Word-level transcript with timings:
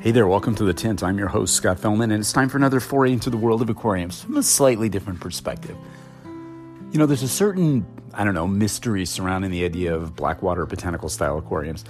Hey 0.00 0.12
there, 0.12 0.26
welcome 0.26 0.54
to 0.54 0.64
The 0.64 0.72
Tint. 0.72 1.02
I'm 1.02 1.18
your 1.18 1.28
host, 1.28 1.54
Scott 1.54 1.76
Fellman, 1.76 2.04
and 2.04 2.14
it's 2.14 2.32
time 2.32 2.48
for 2.48 2.56
another 2.56 2.80
foray 2.80 3.12
into 3.12 3.28
the 3.28 3.36
world 3.36 3.60
of 3.60 3.68
aquariums 3.68 4.22
from 4.22 4.38
a 4.38 4.42
slightly 4.42 4.88
different 4.88 5.20
perspective. 5.20 5.76
You 6.24 6.98
know, 6.98 7.04
there's 7.04 7.22
a 7.22 7.28
certain, 7.28 7.84
I 8.14 8.24
don't 8.24 8.32
know, 8.32 8.46
mystery 8.46 9.04
surrounding 9.04 9.50
the 9.50 9.62
idea 9.62 9.94
of 9.94 10.16
blackwater 10.16 10.64
botanical 10.64 11.10
style 11.10 11.36
aquariums. 11.36 11.84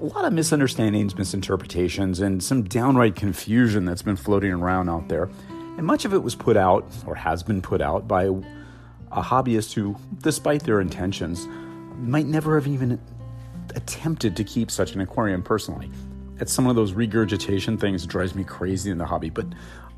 A 0.00 0.04
lot 0.04 0.24
of 0.24 0.32
misunderstandings, 0.32 1.18
misinterpretations, 1.18 2.20
and 2.20 2.40
some 2.40 2.62
downright 2.62 3.16
confusion 3.16 3.84
that's 3.84 4.02
been 4.02 4.14
floating 4.14 4.52
around 4.52 4.88
out 4.88 5.08
there. 5.08 5.28
And 5.48 5.84
much 5.84 6.04
of 6.04 6.14
it 6.14 6.22
was 6.22 6.36
put 6.36 6.56
out, 6.56 6.86
or 7.06 7.16
has 7.16 7.42
been 7.42 7.60
put 7.60 7.80
out, 7.80 8.06
by 8.06 8.26
a 9.10 9.20
hobbyist 9.20 9.72
who, 9.72 9.96
despite 10.22 10.62
their 10.62 10.80
intentions, 10.80 11.48
might 11.96 12.26
never 12.26 12.54
have 12.54 12.68
even 12.68 13.00
attempted 13.74 14.36
to 14.36 14.44
keep 14.44 14.70
such 14.70 14.94
an 14.94 15.00
aquarium 15.00 15.42
personally 15.42 15.90
at 16.40 16.48
some 16.48 16.66
of 16.66 16.76
those 16.76 16.92
regurgitation 16.92 17.76
things 17.78 18.06
drives 18.06 18.34
me 18.34 18.44
crazy 18.44 18.90
in 18.90 18.98
the 18.98 19.06
hobby. 19.06 19.30
But 19.30 19.46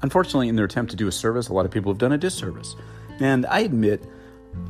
unfortunately, 0.02 0.48
in 0.48 0.56
their 0.56 0.64
attempt 0.64 0.90
to 0.92 0.96
do 0.96 1.08
a 1.08 1.12
service, 1.12 1.48
a 1.48 1.52
lot 1.52 1.64
of 1.64 1.70
people 1.70 1.92
have 1.92 1.98
done 1.98 2.12
a 2.12 2.18
disservice. 2.18 2.76
And 3.20 3.46
I 3.46 3.60
admit, 3.60 4.04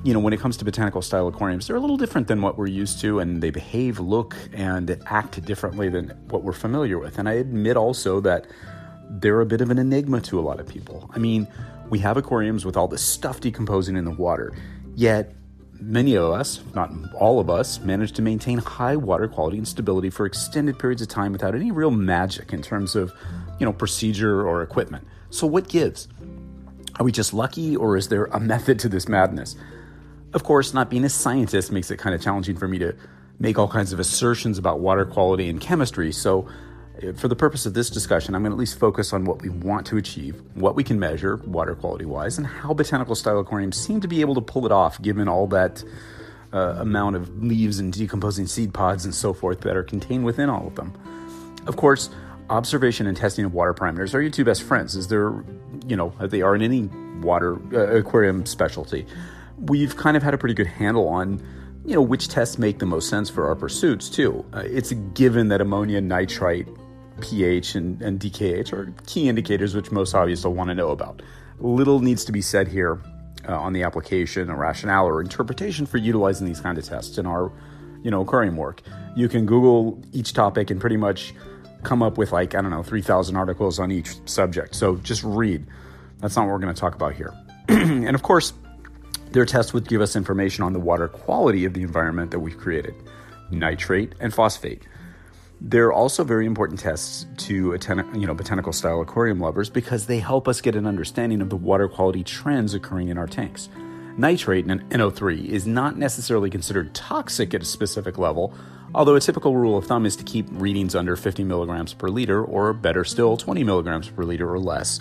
you 0.04 0.12
know, 0.12 0.20
when 0.20 0.32
it 0.32 0.40
comes 0.40 0.56
to 0.58 0.64
botanical 0.64 1.02
style 1.02 1.28
aquariums, 1.28 1.66
they're 1.66 1.76
a 1.76 1.80
little 1.80 1.96
different 1.96 2.28
than 2.28 2.42
what 2.42 2.58
we're 2.58 2.66
used 2.66 3.00
to, 3.00 3.20
and 3.20 3.42
they 3.42 3.50
behave, 3.50 3.98
look, 3.98 4.36
and 4.52 5.00
act 5.06 5.42
differently 5.44 5.88
than 5.88 6.08
what 6.28 6.42
we're 6.42 6.52
familiar 6.52 6.98
with. 6.98 7.18
And 7.18 7.28
I 7.28 7.34
admit 7.34 7.76
also 7.76 8.20
that 8.20 8.46
they're 9.08 9.40
a 9.40 9.46
bit 9.46 9.60
of 9.60 9.70
an 9.70 9.78
enigma 9.78 10.20
to 10.22 10.38
a 10.38 10.42
lot 10.42 10.60
of 10.60 10.66
people. 10.66 11.10
I 11.14 11.18
mean, 11.18 11.48
we 11.88 11.98
have 12.00 12.16
aquariums 12.16 12.64
with 12.64 12.76
all 12.76 12.88
this 12.88 13.02
stuff 13.02 13.40
decomposing 13.40 13.96
in 13.96 14.04
the 14.04 14.12
water, 14.12 14.52
yet 14.94 15.34
Many 15.80 16.14
of 16.14 16.30
us, 16.30 16.60
not 16.74 16.92
all 17.14 17.40
of 17.40 17.48
us, 17.48 17.80
manage 17.80 18.12
to 18.12 18.22
maintain 18.22 18.58
high 18.58 18.96
water 18.96 19.26
quality 19.26 19.56
and 19.56 19.66
stability 19.66 20.10
for 20.10 20.26
extended 20.26 20.78
periods 20.78 21.00
of 21.00 21.08
time 21.08 21.32
without 21.32 21.54
any 21.54 21.70
real 21.70 21.90
magic 21.90 22.52
in 22.52 22.60
terms 22.60 22.94
of, 22.94 23.12
you 23.58 23.64
know, 23.64 23.72
procedure 23.72 24.46
or 24.46 24.62
equipment. 24.62 25.06
So 25.30 25.46
what 25.46 25.68
gives? 25.68 26.06
Are 26.98 27.04
we 27.04 27.12
just 27.12 27.32
lucky 27.32 27.76
or 27.76 27.96
is 27.96 28.08
there 28.08 28.26
a 28.26 28.38
method 28.38 28.78
to 28.80 28.88
this 28.88 29.08
madness? 29.08 29.56
Of 30.34 30.44
course, 30.44 30.74
not 30.74 30.90
being 30.90 31.04
a 31.04 31.08
scientist 31.08 31.72
makes 31.72 31.90
it 31.90 31.98
kind 31.98 32.14
of 32.14 32.20
challenging 32.20 32.56
for 32.56 32.68
me 32.68 32.78
to 32.78 32.94
make 33.38 33.58
all 33.58 33.68
kinds 33.68 33.92
of 33.92 33.98
assertions 33.98 34.58
about 34.58 34.80
water 34.80 35.06
quality 35.06 35.48
and 35.48 35.60
chemistry, 35.60 36.12
so 36.12 36.46
for 37.16 37.28
the 37.28 37.36
purpose 37.36 37.66
of 37.66 37.74
this 37.74 37.90
discussion, 37.90 38.34
I'm 38.34 38.42
going 38.42 38.50
to 38.50 38.56
at 38.56 38.58
least 38.58 38.78
focus 38.78 39.12
on 39.12 39.24
what 39.24 39.42
we 39.42 39.48
want 39.48 39.86
to 39.86 39.96
achieve, 39.96 40.42
what 40.54 40.74
we 40.74 40.84
can 40.84 40.98
measure 40.98 41.36
water 41.36 41.74
quality 41.74 42.04
wise, 42.04 42.38
and 42.38 42.46
how 42.46 42.74
botanical 42.74 43.14
style 43.14 43.38
aquariums 43.38 43.76
seem 43.76 44.00
to 44.00 44.08
be 44.08 44.20
able 44.20 44.34
to 44.34 44.40
pull 44.40 44.66
it 44.66 44.72
off 44.72 45.00
given 45.00 45.28
all 45.28 45.46
that 45.48 45.82
uh, 46.52 46.76
amount 46.78 47.16
of 47.16 47.42
leaves 47.42 47.78
and 47.78 47.92
decomposing 47.92 48.46
seed 48.46 48.74
pods 48.74 49.04
and 49.04 49.14
so 49.14 49.32
forth 49.32 49.60
that 49.60 49.76
are 49.76 49.82
contained 49.82 50.24
within 50.24 50.50
all 50.50 50.66
of 50.66 50.74
them. 50.74 50.92
Of 51.66 51.76
course, 51.76 52.10
observation 52.48 53.06
and 53.06 53.16
testing 53.16 53.44
of 53.44 53.54
water 53.54 53.72
parameters 53.72 54.14
are 54.14 54.20
your 54.20 54.30
two 54.30 54.44
best 54.44 54.62
friends, 54.62 54.96
as 54.96 55.08
they're, 55.08 55.32
you 55.86 55.96
know, 55.96 56.12
they 56.20 56.42
are 56.42 56.54
in 56.54 56.62
any 56.62 56.88
water 57.22 57.56
uh, 57.72 57.98
aquarium 57.98 58.46
specialty. 58.46 59.06
We've 59.58 59.96
kind 59.96 60.16
of 60.16 60.22
had 60.22 60.34
a 60.34 60.38
pretty 60.38 60.54
good 60.54 60.66
handle 60.66 61.08
on 61.08 61.40
you 61.84 61.94
know 61.94 62.02
which 62.02 62.28
tests 62.28 62.58
make 62.58 62.78
the 62.78 62.86
most 62.86 63.08
sense 63.08 63.30
for 63.30 63.48
our 63.48 63.56
pursuits 63.56 64.08
too. 64.10 64.44
Uh, 64.52 64.62
it's 64.66 64.90
a 64.90 64.94
given 64.94 65.48
that 65.48 65.60
ammonia 65.60 66.00
nitrite 66.00 66.68
pH 67.20 67.74
and, 67.74 68.00
and 68.02 68.20
DKH 68.20 68.72
are 68.72 68.92
key 69.06 69.28
indicators 69.28 69.74
which 69.74 69.90
most 69.90 70.14
hobbyists 70.14 70.44
will 70.44 70.54
want 70.54 70.68
to 70.68 70.74
know 70.74 70.90
about. 70.90 71.22
Little 71.58 72.00
needs 72.00 72.24
to 72.24 72.32
be 72.32 72.42
said 72.42 72.68
here 72.68 73.00
uh, 73.48 73.58
on 73.58 73.72
the 73.72 73.82
application 73.82 74.50
or 74.50 74.56
rationale 74.56 75.06
or 75.06 75.20
interpretation 75.20 75.86
for 75.86 75.98
utilizing 75.98 76.46
these 76.46 76.60
kind 76.60 76.78
of 76.78 76.84
tests 76.84 77.18
in 77.18 77.26
our, 77.26 77.52
you 78.02 78.10
know, 78.10 78.20
aquarium 78.22 78.56
work. 78.56 78.82
You 79.14 79.28
can 79.28 79.46
Google 79.46 80.02
each 80.12 80.32
topic 80.32 80.70
and 80.70 80.80
pretty 80.80 80.96
much 80.96 81.34
come 81.82 82.02
up 82.02 82.18
with 82.18 82.32
like 82.32 82.54
I 82.54 82.60
don't 82.60 82.70
know 82.70 82.82
3,000 82.82 83.36
articles 83.36 83.78
on 83.78 83.90
each 83.90 84.16
subject. 84.28 84.74
So 84.74 84.96
just 84.96 85.22
read. 85.24 85.66
That's 86.18 86.36
not 86.36 86.42
what 86.42 86.52
we're 86.52 86.58
going 86.58 86.74
to 86.74 86.80
talk 86.80 86.94
about 86.94 87.14
here. 87.14 87.32
and 87.68 88.14
of 88.14 88.22
course, 88.22 88.52
their 89.32 89.46
tests 89.46 89.72
would 89.72 89.88
give 89.88 90.00
us 90.00 90.16
information 90.16 90.64
on 90.64 90.72
the 90.72 90.80
water 90.80 91.08
quality 91.08 91.64
of 91.64 91.74
the 91.74 91.82
environment 91.82 92.30
that 92.32 92.40
we've 92.40 92.58
created, 92.58 92.94
nitrate 93.50 94.14
and 94.20 94.34
phosphate. 94.34 94.82
They're 95.60 95.92
also 95.92 96.24
very 96.24 96.46
important 96.46 96.80
tests 96.80 97.26
to 97.44 97.78
you 98.14 98.26
know, 98.26 98.34
botanical 98.34 98.72
style 98.72 99.00
aquarium 99.00 99.40
lovers 99.40 99.68
because 99.68 100.06
they 100.06 100.18
help 100.18 100.48
us 100.48 100.60
get 100.60 100.74
an 100.74 100.86
understanding 100.86 101.42
of 101.42 101.50
the 101.50 101.56
water 101.56 101.86
quality 101.86 102.24
trends 102.24 102.72
occurring 102.72 103.08
in 103.08 103.18
our 103.18 103.26
tanks. 103.26 103.68
Nitrate 104.16 104.66
and 104.66 104.88
NO3 104.90 105.46
is 105.46 105.66
not 105.66 105.96
necessarily 105.98 106.50
considered 106.50 106.94
toxic 106.94 107.54
at 107.54 107.62
a 107.62 107.64
specific 107.64 108.18
level, 108.18 108.54
although 108.94 109.14
a 109.14 109.20
typical 109.20 109.54
rule 109.54 109.76
of 109.76 109.86
thumb 109.86 110.06
is 110.06 110.16
to 110.16 110.24
keep 110.24 110.46
readings 110.50 110.94
under 110.94 111.14
50 111.14 111.44
milligrams 111.44 111.92
per 111.94 112.08
liter, 112.08 112.42
or 112.42 112.72
better 112.72 113.04
still, 113.04 113.36
20 113.36 113.62
milligrams 113.62 114.08
per 114.08 114.24
liter 114.24 114.50
or 114.50 114.58
less 114.58 115.00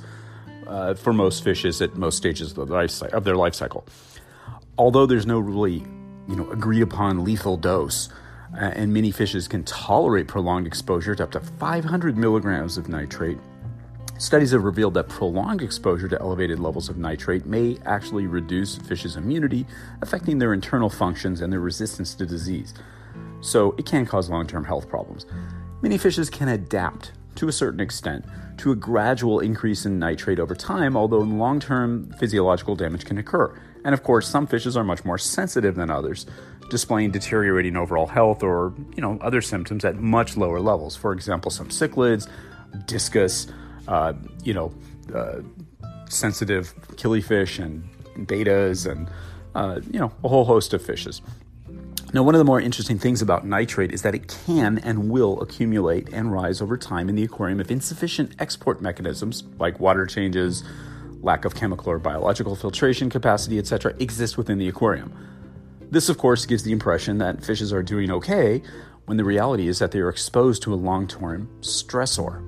uh, 0.67 0.93
for 0.93 1.13
most 1.13 1.43
fishes 1.43 1.81
at 1.81 1.95
most 1.95 2.17
stages 2.17 2.57
of, 2.57 2.67
the 2.67 3.09
of 3.13 3.23
their 3.23 3.35
life 3.35 3.55
cycle. 3.55 3.85
Although 4.77 5.05
there's 5.05 5.25
no 5.25 5.39
really, 5.39 5.83
you 6.27 6.35
know, 6.35 6.49
agreed 6.51 6.81
upon 6.81 7.23
lethal 7.23 7.57
dose, 7.57 8.09
uh, 8.53 8.71
and 8.75 8.93
many 8.93 9.11
fishes 9.11 9.47
can 9.47 9.63
tolerate 9.63 10.27
prolonged 10.27 10.67
exposure 10.67 11.15
to 11.15 11.23
up 11.23 11.31
to 11.31 11.39
500 11.39 12.17
milligrams 12.17 12.77
of 12.77 12.89
nitrate. 12.89 13.37
Studies 14.17 14.51
have 14.51 14.63
revealed 14.63 14.95
that 14.95 15.07
prolonged 15.07 15.61
exposure 15.61 16.09
to 16.09 16.19
elevated 16.19 16.59
levels 16.59 16.89
of 16.89 16.97
nitrate 16.97 17.45
may 17.45 17.77
actually 17.85 18.27
reduce 18.27 18.75
fishes' 18.75 19.15
immunity, 19.15 19.65
affecting 20.01 20.39
their 20.39 20.53
internal 20.53 20.89
functions 20.89 21.39
and 21.39 21.53
their 21.53 21.61
resistance 21.61 22.13
to 22.15 22.25
disease. 22.25 22.73
So, 23.41 23.73
it 23.77 23.85
can 23.85 24.05
cause 24.05 24.29
long 24.29 24.45
term 24.45 24.65
health 24.65 24.89
problems. 24.89 25.25
Many 25.81 25.97
fishes 25.97 26.29
can 26.29 26.49
adapt 26.49 27.13
to 27.35 27.47
a 27.47 27.53
certain 27.53 27.79
extent 27.79 28.25
to 28.57 28.71
a 28.71 28.75
gradual 28.75 29.39
increase 29.39 29.85
in 29.85 29.97
nitrate 29.97 30.39
over 30.39 30.53
time, 30.53 30.97
although 30.97 31.21
in 31.21 31.37
long 31.37 31.59
term 31.59 32.13
physiological 32.19 32.75
damage 32.75 33.05
can 33.05 33.17
occur. 33.17 33.57
And 33.85 33.93
of 33.93 34.03
course, 34.03 34.27
some 34.27 34.47
fishes 34.47 34.75
are 34.75 34.83
much 34.83 35.05
more 35.05 35.17
sensitive 35.17 35.75
than 35.75 35.89
others, 35.89 36.25
displaying 36.69 37.11
deteriorating 37.11 37.75
overall 37.75 38.07
health 38.07 38.43
or, 38.43 38.73
you 38.95 39.01
know, 39.01 39.17
other 39.21 39.41
symptoms 39.41 39.85
at 39.85 39.95
much 39.95 40.37
lower 40.37 40.59
levels. 40.59 40.95
For 40.95 41.13
example, 41.13 41.51
some 41.51 41.69
cichlids, 41.69 42.29
discus, 42.85 43.47
uh, 43.87 44.13
you 44.43 44.53
know, 44.53 44.73
uh, 45.13 45.41
sensitive 46.09 46.73
killifish 46.95 47.63
and 47.63 47.83
bettas 48.27 48.89
and, 48.89 49.09
uh, 49.55 49.79
you 49.91 49.99
know, 49.99 50.11
a 50.23 50.27
whole 50.27 50.45
host 50.45 50.73
of 50.73 50.81
fishes. 50.81 51.21
Now, 52.11 52.23
one 52.23 52.33
of 52.33 52.39
the 52.39 52.45
more 52.45 52.59
interesting 52.59 52.97
things 52.97 53.21
about 53.21 53.45
nitrate 53.45 53.91
is 53.91 54.01
that 54.01 54.15
it 54.15 54.27
can 54.45 54.79
and 54.79 55.11
will 55.11 55.39
accumulate 55.41 56.09
and 56.11 56.31
rise 56.31 56.59
over 56.59 56.75
time 56.75 57.07
in 57.07 57.13
the 57.13 57.23
aquarium 57.23 57.59
if 57.59 57.69
insufficient 57.69 58.33
export 58.39 58.81
mechanisms, 58.81 59.43
like 59.59 59.79
water 59.79 60.07
changes, 60.07 60.63
lack 61.21 61.45
of 61.45 61.55
chemical 61.55 61.91
or 61.91 61.99
biological 61.99 62.55
filtration 62.55 63.09
capacity, 63.09 63.59
etc., 63.59 63.93
exist 63.99 64.37
within 64.37 64.57
the 64.57 64.67
aquarium. 64.67 65.13
This, 65.91 66.09
of 66.09 66.17
course, 66.17 66.45
gives 66.45 66.63
the 66.63 66.71
impression 66.71 67.17
that 67.17 67.43
fishes 67.43 67.73
are 67.73 67.83
doing 67.83 68.11
okay 68.11 68.61
when 69.05 69.17
the 69.17 69.23
reality 69.23 69.67
is 69.67 69.79
that 69.79 69.91
they 69.91 69.99
are 69.99 70.09
exposed 70.09 70.61
to 70.63 70.73
a 70.73 70.75
long 70.75 71.07
term 71.07 71.49
stressor 71.61 72.45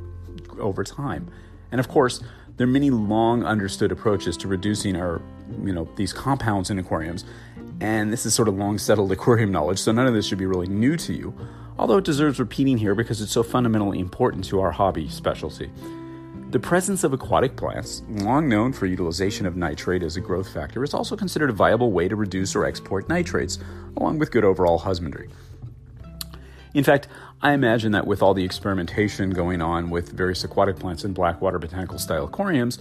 over 0.60 0.84
time. 0.84 1.30
And 1.72 1.80
of 1.80 1.88
course, 1.88 2.22
there 2.58 2.68
are 2.68 2.70
many 2.70 2.92
long 2.92 3.44
understood 3.44 3.92
approaches 3.92 4.38
to 4.38 4.48
reducing 4.48 4.96
our, 4.96 5.22
you 5.64 5.74
know, 5.74 5.90
these 5.96 6.14
compounds 6.14 6.70
in 6.70 6.78
aquariums, 6.78 7.26
and 7.80 8.14
this 8.14 8.26
is 8.28 8.36
sort 8.36 8.48
of 8.48 8.56
long 8.56 8.78
settled 8.78 9.12
aquarium 9.12 9.52
knowledge, 9.52 9.80
so 9.80 9.92
none 9.92 10.06
of 10.06 10.14
this 10.14 10.28
should 10.28 10.38
be 10.38 10.46
really 10.46 10.68
new 10.68 10.96
to 10.98 11.14
you, 11.14 11.34
although 11.80 11.98
it 11.98 12.04
deserves 12.06 12.40
repeating 12.40 12.78
here 12.78 12.94
because 12.94 13.22
it's 13.22 13.32
so 13.32 13.42
fundamentally 13.42 14.00
important 14.00 14.46
to 14.46 14.60
our 14.60 14.72
hobby 14.72 15.10
specialty. 15.10 15.72
The 16.52 16.60
presence 16.60 17.06
of 17.06 17.14
aquatic 17.14 17.56
plants, 17.56 18.04
long 18.10 18.50
known 18.50 18.74
for 18.74 18.86
utilization 18.86 19.46
of 19.46 19.56
nitrate 19.56 20.04
as 20.04 20.18
a 20.18 20.20
growth 20.20 20.54
factor, 20.54 20.84
is 20.84 20.94
also 20.94 21.16
considered 21.16 21.50
a 21.50 21.54
viable 21.54 21.94
way 21.94 22.10
to 22.10 22.16
reduce 22.18 22.58
or 22.58 22.66
export 22.66 23.08
nitrates, 23.08 23.58
along 23.96 24.20
with 24.20 24.32
good 24.32 24.44
overall 24.44 24.78
husbandry. 24.78 25.30
In 26.74 26.84
fact, 26.84 27.08
I 27.42 27.54
imagine 27.54 27.94
that 27.94 28.06
with 28.06 28.22
all 28.22 28.34
the 28.34 28.44
experimentation 28.44 29.30
going 29.30 29.62
on 29.62 29.90
with 29.90 30.12
various 30.12 30.44
aquatic 30.44 30.78
plants 30.78 31.06
in 31.06 31.14
blackwater 31.14 31.58
botanical 31.58 31.98
style 31.98 32.26
aquariums, 32.26 32.80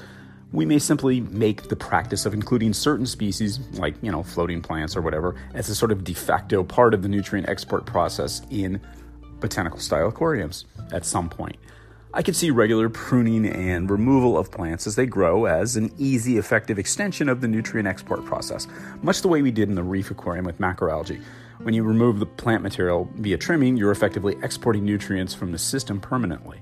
we 0.50 0.66
may 0.66 0.80
simply 0.80 1.20
make 1.20 1.68
the 1.68 1.76
practice 1.76 2.26
of 2.26 2.34
including 2.34 2.72
certain 2.72 3.06
species, 3.06 3.60
like, 3.74 3.94
you 4.02 4.10
know, 4.10 4.24
floating 4.24 4.62
plants 4.62 4.96
or 4.96 5.00
whatever, 5.00 5.36
as 5.54 5.68
a 5.68 5.76
sort 5.76 5.92
of 5.92 6.02
de 6.02 6.12
facto 6.12 6.64
part 6.64 6.92
of 6.92 7.02
the 7.02 7.08
nutrient 7.08 7.48
export 7.48 7.86
process 7.86 8.42
in 8.50 8.80
botanical 9.38 9.78
style 9.78 10.08
aquariums 10.08 10.64
at 10.90 11.06
some 11.06 11.28
point. 11.28 11.56
I 12.12 12.22
could 12.22 12.34
see 12.34 12.50
regular 12.50 12.88
pruning 12.88 13.46
and 13.46 13.88
removal 13.88 14.36
of 14.36 14.50
plants 14.50 14.88
as 14.88 14.96
they 14.96 15.06
grow 15.06 15.44
as 15.44 15.76
an 15.76 15.92
easy, 15.96 16.38
effective 16.38 16.76
extension 16.76 17.28
of 17.28 17.40
the 17.40 17.46
nutrient 17.46 17.86
export 17.86 18.24
process, 18.24 18.66
much 19.00 19.22
the 19.22 19.28
way 19.28 19.42
we 19.42 19.52
did 19.52 19.68
in 19.68 19.76
the 19.76 19.84
reef 19.84 20.10
aquarium 20.10 20.44
with 20.44 20.58
macroalgae. 20.58 21.22
When 21.62 21.72
you 21.72 21.84
remove 21.84 22.18
the 22.18 22.26
plant 22.26 22.64
material 22.64 23.08
via 23.14 23.38
trimming, 23.38 23.76
you're 23.76 23.92
effectively 23.92 24.36
exporting 24.42 24.84
nutrients 24.84 25.34
from 25.34 25.52
the 25.52 25.58
system 25.58 26.00
permanently. 26.00 26.60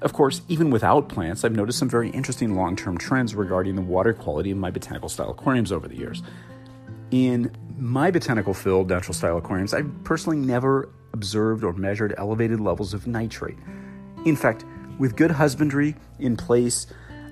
Of 0.00 0.12
course, 0.12 0.42
even 0.46 0.70
without 0.70 1.08
plants, 1.08 1.42
I've 1.42 1.56
noticed 1.56 1.80
some 1.80 1.88
very 1.88 2.10
interesting 2.10 2.54
long 2.54 2.76
term 2.76 2.98
trends 2.98 3.34
regarding 3.34 3.74
the 3.74 3.82
water 3.82 4.12
quality 4.12 4.52
of 4.52 4.58
my 4.58 4.70
botanical 4.70 5.08
style 5.08 5.30
aquariums 5.30 5.72
over 5.72 5.88
the 5.88 5.96
years. 5.96 6.22
In 7.10 7.50
my 7.76 8.12
botanical 8.12 8.54
filled 8.54 8.90
natural 8.90 9.14
style 9.14 9.38
aquariums, 9.38 9.74
I've 9.74 9.90
personally 10.04 10.38
never 10.38 10.88
observed 11.12 11.64
or 11.64 11.72
measured 11.72 12.14
elevated 12.16 12.60
levels 12.60 12.94
of 12.94 13.08
nitrate. 13.08 13.58
In 14.28 14.36
fact, 14.36 14.64
with 14.98 15.16
good 15.16 15.30
husbandry 15.30 15.94
in 16.18 16.36
place, 16.36 16.86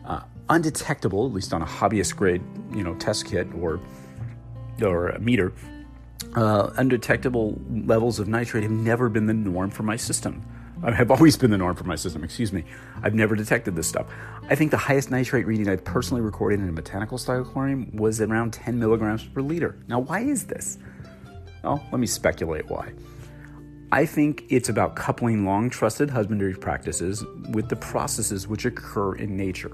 uh, 0.04 0.20
undetectable, 0.48 1.26
at 1.26 1.32
least 1.32 1.52
on 1.52 1.62
a 1.62 1.66
hobbyist 1.66 2.16
grade, 2.16 2.42
you 2.72 2.82
know, 2.82 2.94
test 2.94 3.26
kit 3.26 3.46
or 3.58 3.80
or 4.82 5.08
a 5.08 5.18
meter, 5.18 5.52
uh, 6.34 6.70
undetectable 6.76 7.58
levels 7.70 8.18
of 8.18 8.28
nitrate 8.28 8.62
have 8.62 8.72
never 8.72 9.08
been 9.08 9.26
the 9.26 9.34
norm 9.34 9.70
for 9.70 9.82
my 9.82 9.96
system. 9.96 10.42
I 10.82 10.92
have 10.92 11.10
always 11.10 11.36
been 11.36 11.50
the 11.50 11.56
norm 11.56 11.74
for 11.74 11.84
my 11.84 11.96
system, 11.96 12.22
excuse 12.22 12.52
me. 12.52 12.64
I've 13.02 13.14
never 13.14 13.34
detected 13.34 13.74
this 13.74 13.88
stuff. 13.88 14.06
I 14.50 14.54
think 14.54 14.70
the 14.70 14.76
highest 14.76 15.10
nitrate 15.10 15.46
reading 15.46 15.68
I've 15.68 15.84
personally 15.84 16.20
recorded 16.20 16.60
in 16.60 16.68
a 16.68 16.72
botanical 16.72 17.16
style 17.16 17.40
aquarium 17.40 17.90
was 17.96 18.20
around 18.20 18.52
10 18.52 18.78
milligrams 18.78 19.24
per 19.24 19.40
liter. 19.40 19.78
Now, 19.88 20.00
why 20.00 20.20
is 20.20 20.44
this? 20.44 20.76
Well, 21.64 21.82
let 21.90 21.98
me 21.98 22.06
speculate 22.06 22.68
why. 22.68 22.92
I 23.92 24.04
think 24.04 24.44
it's 24.48 24.68
about 24.68 24.96
coupling 24.96 25.44
long 25.44 25.70
trusted 25.70 26.10
husbandry 26.10 26.54
practices 26.54 27.24
with 27.50 27.68
the 27.68 27.76
processes 27.76 28.48
which 28.48 28.64
occur 28.64 29.14
in 29.14 29.36
nature. 29.36 29.70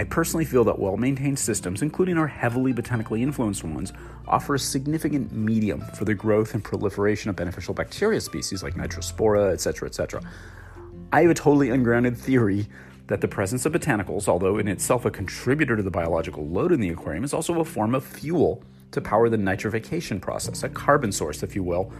I 0.00 0.04
personally 0.04 0.46
feel 0.46 0.64
that 0.64 0.78
well 0.78 0.96
maintained 0.96 1.38
systems, 1.38 1.82
including 1.82 2.16
our 2.16 2.26
heavily 2.26 2.72
botanically 2.72 3.22
influenced 3.22 3.64
ones, 3.64 3.92
offer 4.26 4.54
a 4.54 4.58
significant 4.58 5.30
medium 5.32 5.82
for 5.94 6.06
the 6.06 6.14
growth 6.14 6.54
and 6.54 6.64
proliferation 6.64 7.28
of 7.28 7.36
beneficial 7.36 7.74
bacteria 7.74 8.20
species 8.20 8.62
like 8.62 8.74
Nitrospira, 8.74 9.52
etc., 9.52 9.88
etc. 9.88 10.22
I 11.12 11.22
have 11.22 11.30
a 11.30 11.34
totally 11.34 11.68
ungrounded 11.68 12.16
theory 12.16 12.66
that 13.08 13.20
the 13.20 13.28
presence 13.28 13.66
of 13.66 13.72
botanicals, 13.72 14.26
although 14.26 14.56
in 14.56 14.68
itself 14.68 15.04
a 15.04 15.10
contributor 15.10 15.76
to 15.76 15.82
the 15.82 15.90
biological 15.90 16.46
load 16.46 16.72
in 16.72 16.80
the 16.80 16.88
aquarium, 16.88 17.24
is 17.24 17.34
also 17.34 17.60
a 17.60 17.64
form 17.64 17.94
of 17.94 18.04
fuel 18.04 18.62
to 18.92 19.02
power 19.02 19.28
the 19.28 19.36
nitrification 19.36 20.18
process, 20.18 20.62
a 20.62 20.68
carbon 20.68 21.12
source, 21.12 21.42
if 21.42 21.54
you 21.54 21.62
will, 21.62 21.92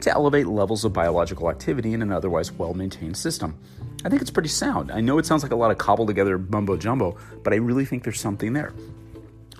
to 0.00 0.10
elevate 0.12 0.46
levels 0.46 0.84
of 0.84 0.92
biological 0.92 1.50
activity 1.50 1.92
in 1.92 2.02
an 2.02 2.12
otherwise 2.12 2.52
well 2.52 2.74
maintained 2.74 3.16
system. 3.16 3.58
I 4.04 4.08
think 4.08 4.22
it's 4.22 4.30
pretty 4.30 4.48
sound. 4.48 4.92
I 4.92 5.00
know 5.00 5.18
it 5.18 5.26
sounds 5.26 5.42
like 5.42 5.52
a 5.52 5.56
lot 5.56 5.70
of 5.70 5.78
cobbled 5.78 6.08
together 6.08 6.38
mumbo 6.38 6.76
jumbo, 6.76 7.16
but 7.42 7.52
I 7.52 7.56
really 7.56 7.84
think 7.84 8.04
there's 8.04 8.20
something 8.20 8.52
there. 8.52 8.72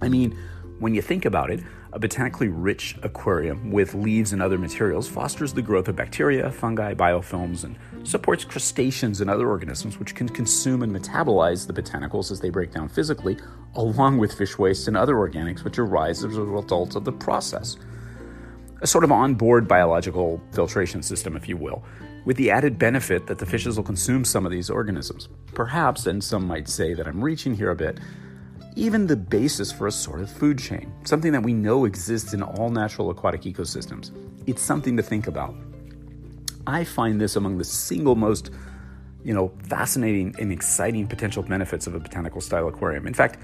I 0.01 0.09
mean, 0.09 0.39
when 0.79 0.95
you 0.95 1.03
think 1.03 1.25
about 1.25 1.51
it, 1.51 1.61
a 1.93 1.99
botanically 1.99 2.49
rich 2.49 2.97
aquarium 3.03 3.73
with 3.73 3.95
leaves 3.95 4.33
and 4.33 4.43
other 4.43 4.59
materials 4.59 5.09
fosters 5.09 5.55
the 5.55 5.63
growth 5.63 5.89
of 5.89 5.97
bacteria, 5.97 6.53
fungi, 6.53 6.95
biofilms, 6.95 7.65
and 7.65 7.77
supports 8.07 8.45
crustaceans 8.45 9.21
and 9.21 9.31
other 9.31 9.49
organisms 9.49 9.99
which 9.99 10.15
can 10.15 10.29
consume 10.29 10.83
and 10.83 10.95
metabolize 10.95 11.67
the 11.67 11.73
botanicals 11.73 12.31
as 12.31 12.41
they 12.41 12.51
break 12.51 12.73
down 12.73 12.89
physically, 12.89 13.39
along 13.75 14.19
with 14.19 14.35
fish 14.35 14.59
waste 14.59 14.87
and 14.87 14.97
other 14.97 15.15
organics 15.15 15.65
which 15.65 15.79
arise 15.79 16.23
as 16.23 16.37
a 16.37 16.43
result 16.43 16.95
of 16.95 17.05
the 17.05 17.13
process 17.13 17.77
a 18.81 18.87
sort 18.87 19.05
of 19.05 19.13
onboard 19.13 19.67
biological 19.67 20.41
filtration 20.53 21.03
system, 21.03 21.37
if 21.37 21.49
you 21.49 21.57
will, 21.57 21.83
with 22.25 22.37
the 22.37 22.51
added 22.51 22.79
benefit 22.79 23.27
that 23.27 23.39
the 23.39 23.47
fishes 23.47 23.77
will 23.77 23.85
consume 23.85 24.25
some 24.25 24.45
of 24.47 24.53
these 24.53 24.71
organisms. 24.71 25.29
Perhaps, 25.55 26.07
and 26.07 26.23
some 26.23 26.47
might 26.47 26.69
say 26.69 26.95
that 26.95 27.07
I'm 27.07 27.23
reaching 27.23 27.55
here 27.55 27.71
a 27.71 27.77
bit, 27.77 27.99
even 28.77 29.07
the 29.07 29.17
basis 29.17 29.73
for 29.73 29.89
a 29.89 29.93
sort 29.93 30.21
of 30.21 30.31
food 30.31 30.59
chain, 30.59 30.93
something 31.05 31.33
that 31.33 31.43
we 31.43 31.53
know 31.53 31.85
exists 31.85 32.35
in 32.35 32.43
all 32.43 32.71
natural 32.71 33.11
aquatic 33.11 33.43
ecosystems. 33.43 34.13
It's 34.47 34.63
something 34.63 34.97
to 34.97 35.03
think 35.03 35.27
about. 35.27 35.55
I 36.67 36.85
find 36.85 37.21
this 37.21 37.35
among 37.35 37.59
the 37.59 37.65
single 37.65 38.15
most, 38.15 38.51
you 39.25 39.35
know, 39.35 39.53
fascinating 39.65 40.35
and 40.39 40.53
exciting 40.53 41.07
potential 41.09 41.43
benefits 41.43 41.87
of 41.87 41.95
a 41.95 41.99
botanical 41.99 42.41
style 42.41 42.69
aquarium. 42.69 43.07
In 43.07 43.15
fact, 43.15 43.41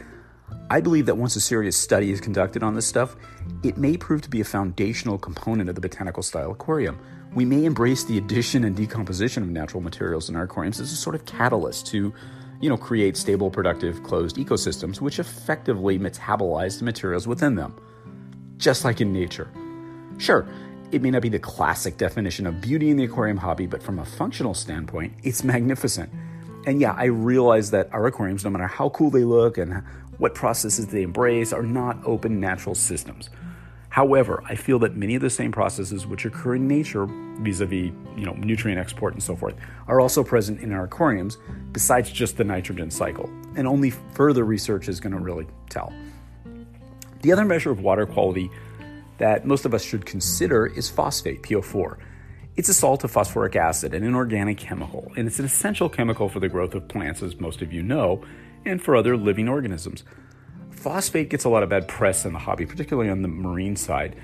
I 0.70 0.80
believe 0.80 1.06
that 1.06 1.16
once 1.16 1.36
a 1.36 1.40
serious 1.40 1.76
study 1.76 2.10
is 2.10 2.20
conducted 2.20 2.62
on 2.62 2.74
this 2.74 2.86
stuff, 2.86 3.16
it 3.62 3.76
may 3.76 3.96
prove 3.96 4.22
to 4.22 4.30
be 4.30 4.40
a 4.40 4.44
foundational 4.44 5.18
component 5.18 5.68
of 5.68 5.74
the 5.74 5.80
botanical 5.80 6.22
style 6.22 6.52
aquarium. 6.52 6.98
We 7.34 7.44
may 7.44 7.64
embrace 7.64 8.04
the 8.04 8.16
addition 8.16 8.64
and 8.64 8.74
decomposition 8.74 9.42
of 9.42 9.50
natural 9.50 9.82
materials 9.82 10.30
in 10.30 10.36
our 10.36 10.44
aquariums 10.44 10.80
as 10.80 10.90
a 10.90 10.96
sort 10.96 11.16
of 11.16 11.26
catalyst 11.26 11.86
to, 11.88 12.14
you 12.60 12.70
know, 12.70 12.78
create 12.78 13.16
stable, 13.16 13.50
productive, 13.50 14.02
closed 14.04 14.36
ecosystems 14.36 15.00
which 15.00 15.18
effectively 15.18 15.98
metabolize 15.98 16.78
the 16.78 16.84
materials 16.84 17.26
within 17.26 17.56
them, 17.56 17.76
just 18.56 18.84
like 18.84 19.02
in 19.02 19.12
nature. 19.12 19.50
Sure, 20.16 20.48
it 20.92 21.02
may 21.02 21.10
not 21.10 21.22
be 21.22 21.28
the 21.28 21.38
classic 21.38 21.98
definition 21.98 22.46
of 22.46 22.60
beauty 22.62 22.88
in 22.88 22.96
the 22.96 23.04
aquarium 23.04 23.36
hobby, 23.36 23.66
but 23.66 23.82
from 23.82 23.98
a 23.98 24.04
functional 24.04 24.54
standpoint, 24.54 25.12
it's 25.24 25.44
magnificent. 25.44 26.08
And 26.66 26.80
yeah, 26.80 26.94
I 26.96 27.06
realize 27.06 27.72
that 27.72 27.92
our 27.92 28.06
aquariums, 28.06 28.44
no 28.44 28.50
matter 28.50 28.66
how 28.66 28.88
cool 28.90 29.10
they 29.10 29.24
look 29.24 29.58
and 29.58 29.82
what 30.18 30.34
processes 30.34 30.86
they 30.88 31.02
embrace 31.02 31.52
are 31.52 31.62
not 31.62 31.98
open 32.04 32.40
natural 32.40 32.74
systems. 32.74 33.30
However, 33.94 34.42
I 34.46 34.56
feel 34.56 34.80
that 34.80 34.96
many 34.96 35.14
of 35.14 35.22
the 35.22 35.30
same 35.30 35.52
processes 35.52 36.04
which 36.04 36.24
occur 36.24 36.56
in 36.56 36.66
nature, 36.66 37.06
vis-a-vis 37.06 37.92
you 38.16 38.26
know 38.26 38.32
nutrient 38.32 38.80
export 38.80 39.12
and 39.12 39.22
so 39.22 39.36
forth, 39.36 39.54
are 39.86 40.00
also 40.00 40.24
present 40.24 40.60
in 40.60 40.72
our 40.72 40.84
aquariums, 40.84 41.38
besides 41.70 42.10
just 42.10 42.36
the 42.36 42.42
nitrogen 42.42 42.90
cycle. 42.90 43.30
And 43.56 43.68
only 43.68 43.90
further 43.90 44.44
research 44.44 44.88
is 44.88 44.98
going 44.98 45.12
to 45.12 45.20
really 45.20 45.46
tell. 45.70 45.92
The 47.22 47.30
other 47.30 47.44
measure 47.44 47.70
of 47.70 47.80
water 47.80 48.04
quality 48.04 48.50
that 49.18 49.46
most 49.46 49.64
of 49.64 49.72
us 49.74 49.84
should 49.84 50.04
consider 50.04 50.66
is 50.66 50.90
phosphate, 50.90 51.42
PO4. 51.44 51.96
It's 52.56 52.68
a 52.68 52.74
salt 52.74 53.04
of 53.04 53.10
phosphoric 53.10 53.54
acid, 53.56 53.94
an 53.94 54.02
inorganic 54.02 54.58
chemical, 54.58 55.12
and 55.16 55.28
it's 55.28 55.38
an 55.38 55.44
essential 55.44 55.88
chemical 55.88 56.28
for 56.28 56.40
the 56.40 56.48
growth 56.48 56.74
of 56.74 56.88
plants, 56.88 57.22
as 57.22 57.38
most 57.40 57.62
of 57.62 57.72
you 57.72 57.82
know, 57.82 58.24
and 58.64 58.82
for 58.82 58.96
other 58.96 59.16
living 59.16 59.48
organisms. 59.48 60.04
Phosphate 60.70 61.30
gets 61.30 61.44
a 61.44 61.48
lot 61.48 61.62
of 61.62 61.68
bad 61.68 61.88
press 61.88 62.24
in 62.24 62.32
the 62.32 62.38
hobby, 62.38 62.66
particularly 62.66 63.08
on 63.08 63.22
the 63.22 63.28
marine 63.28 63.76
side, 63.76 64.16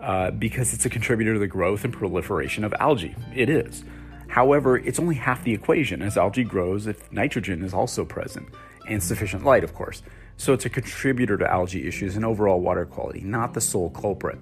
uh, 0.00 0.30
because 0.30 0.72
it's 0.72 0.86
a 0.86 0.90
contributor 0.90 1.34
to 1.34 1.38
the 1.38 1.46
growth 1.46 1.84
and 1.84 1.92
proliferation 1.92 2.64
of 2.64 2.74
algae. 2.78 3.14
It 3.34 3.48
is. 3.48 3.84
However, 4.28 4.76
it's 4.76 4.98
only 4.98 5.14
half 5.14 5.44
the 5.44 5.52
equation. 5.52 6.02
As 6.02 6.16
algae 6.16 6.44
grows, 6.44 6.86
if 6.86 7.10
nitrogen 7.12 7.62
is 7.62 7.72
also 7.72 8.04
present, 8.04 8.48
and 8.88 9.02
sufficient 9.02 9.44
light, 9.44 9.64
of 9.64 9.74
course. 9.74 10.02
So 10.36 10.52
it's 10.52 10.64
a 10.64 10.70
contributor 10.70 11.38
to 11.38 11.50
algae 11.50 11.86
issues 11.86 12.16
and 12.16 12.24
overall 12.24 12.60
water 12.60 12.84
quality, 12.84 13.20
not 13.20 13.54
the 13.54 13.60
sole 13.60 13.90
culprit. 13.90 14.38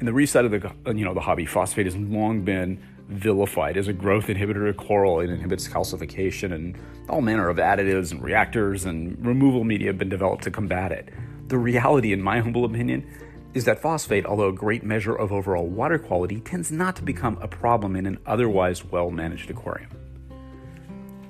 In 0.00 0.06
the 0.06 0.12
reef 0.12 0.30
side 0.30 0.44
of 0.44 0.50
the 0.50 0.94
you 0.94 1.04
know 1.04 1.14
the 1.14 1.20
hobby, 1.20 1.46
phosphate 1.46 1.86
has 1.86 1.96
long 1.96 2.42
been 2.42 2.82
vilified 3.08 3.76
as 3.76 3.88
a 3.88 3.92
growth 3.92 4.26
inhibitor 4.26 4.68
of 4.68 4.76
coral. 4.76 5.20
It 5.20 5.30
inhibits 5.30 5.68
calcification, 5.68 6.52
and 6.52 6.76
all 7.08 7.20
manner 7.20 7.48
of 7.48 7.56
additives 7.58 8.12
and 8.12 8.22
reactors 8.22 8.84
and 8.84 9.24
removal 9.24 9.64
media 9.64 9.88
have 9.88 9.98
been 9.98 10.08
developed 10.08 10.44
to 10.44 10.50
combat 10.50 10.92
it. 10.92 11.10
The 11.48 11.58
reality, 11.58 12.12
in 12.12 12.22
my 12.22 12.40
humble 12.40 12.64
opinion, 12.64 13.06
is 13.54 13.64
that 13.64 13.80
phosphate, 13.80 14.26
although 14.26 14.48
a 14.48 14.52
great 14.52 14.82
measure 14.82 15.14
of 15.14 15.32
overall 15.32 15.66
water 15.66 15.98
quality, 15.98 16.40
tends 16.40 16.70
not 16.70 16.96
to 16.96 17.02
become 17.02 17.38
a 17.40 17.48
problem 17.48 17.96
in 17.96 18.06
an 18.06 18.18
otherwise 18.26 18.84
well 18.84 19.10
managed 19.10 19.50
aquarium. 19.50 19.90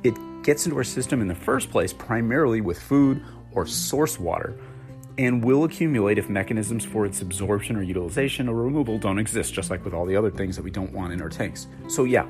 It 0.03 0.15
gets 0.43 0.67
into 0.67 0.77
our 0.77 0.85
system 0.85 1.21
in 1.21 1.29
the 1.29 1.35
first 1.35 1.71
place 1.71 1.93
primarily 1.93 2.61
with 2.61 2.81
food 2.81 3.23
or 3.53 3.67
source 3.67 4.19
water 4.19 4.59
and 5.19 5.43
will 5.45 5.65
accumulate 5.65 6.19
if 6.19 6.29
mechanisms 6.29 6.85
for 6.85 7.07
its 7.07 7.23
absorption 7.23 7.77
or 7.77 7.83
utilization 7.83 8.49
or 8.49 8.55
removal 8.55 8.99
don't 8.99 9.19
exist, 9.19 9.55
just 9.55 9.71
like 9.71 9.85
with 9.85 9.95
all 9.95 10.05
the 10.05 10.17
other 10.17 10.31
things 10.31 10.57
that 10.57 10.63
we 10.63 10.71
don't 10.71 10.93
want 10.93 11.13
in 11.13 11.23
our 11.23 11.29
tanks. 11.29 11.67
So, 11.89 12.05
yeah, 12.05 12.25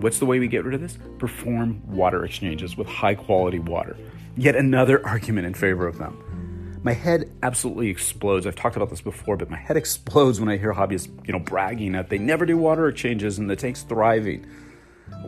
what's 0.00 0.18
the 0.18 0.26
way 0.26 0.38
we 0.38 0.48
get 0.48 0.64
rid 0.64 0.74
of 0.74 0.80
this? 0.80 0.98
Perform 1.18 1.80
water 1.86 2.24
exchanges 2.24 2.76
with 2.76 2.88
high 2.88 3.14
quality 3.14 3.60
water. 3.60 3.96
Yet 4.36 4.56
another 4.56 5.04
argument 5.06 5.46
in 5.46 5.54
favor 5.54 5.86
of 5.86 5.98
them. 5.98 6.80
My 6.82 6.92
head 6.92 7.32
absolutely 7.42 7.88
explodes. 7.88 8.46
I've 8.46 8.56
talked 8.56 8.76
about 8.76 8.90
this 8.90 9.00
before, 9.00 9.36
but 9.36 9.48
my 9.48 9.56
head 9.56 9.76
explodes 9.78 10.40
when 10.40 10.48
I 10.48 10.56
hear 10.56 10.74
hobbyists, 10.74 11.26
you 11.26 11.32
know, 11.32 11.38
bragging 11.38 11.92
that 11.92 12.10
they 12.10 12.18
never 12.18 12.44
do 12.44 12.56
water 12.56 12.88
exchanges 12.88 13.38
and 13.38 13.48
the 13.48 13.56
tank's 13.56 13.82
thriving. 13.82 14.46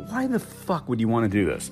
Why 0.08 0.26
the 0.26 0.38
fuck 0.38 0.88
would 0.88 1.00
you 1.00 1.08
want 1.08 1.25
to 1.25 1.28
do 1.30 1.46
this? 1.46 1.70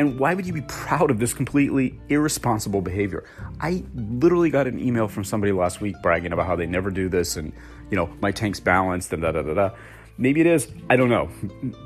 And 0.00 0.18
why 0.18 0.32
would 0.32 0.46
you 0.46 0.54
be 0.54 0.62
proud 0.62 1.10
of 1.10 1.18
this 1.18 1.34
completely 1.34 2.00
irresponsible 2.08 2.80
behavior? 2.80 3.22
I 3.60 3.84
literally 3.94 4.48
got 4.48 4.66
an 4.66 4.80
email 4.80 5.08
from 5.08 5.24
somebody 5.24 5.52
last 5.52 5.82
week 5.82 5.94
bragging 6.02 6.32
about 6.32 6.46
how 6.46 6.56
they 6.56 6.64
never 6.64 6.90
do 6.90 7.10
this 7.10 7.36
and, 7.36 7.52
you 7.90 7.98
know, 7.98 8.08
my 8.22 8.32
tank's 8.32 8.60
balanced 8.60 9.12
and 9.12 9.20
da 9.20 9.32
da 9.32 9.42
da 9.42 9.52
da. 9.52 9.70
Maybe 10.16 10.40
it 10.40 10.46
is, 10.46 10.68
I 10.88 10.96
don't 10.96 11.10
know. 11.10 11.28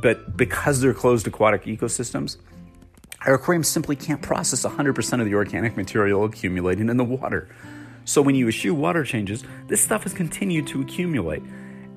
But 0.00 0.36
because 0.36 0.80
they're 0.80 0.94
closed 0.94 1.26
aquatic 1.26 1.64
ecosystems, 1.64 2.36
Our 3.26 3.34
aquarium 3.34 3.64
simply 3.64 3.96
can't 3.96 4.20
process 4.20 4.64
100% 4.64 5.20
of 5.20 5.26
the 5.26 5.34
organic 5.34 5.78
material 5.78 6.24
accumulating 6.24 6.90
in 6.90 6.98
the 6.98 7.04
water. 7.04 7.48
So 8.04 8.20
when 8.20 8.34
you 8.34 8.48
issue 8.48 8.74
water 8.74 9.02
changes, 9.02 9.44
this 9.66 9.80
stuff 9.80 10.02
has 10.02 10.12
continued 10.12 10.66
to 10.68 10.82
accumulate, 10.82 11.42